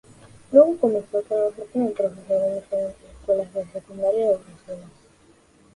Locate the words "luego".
0.51-0.77